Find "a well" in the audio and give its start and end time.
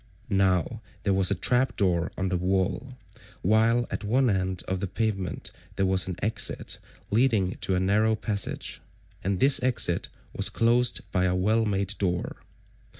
11.25-11.65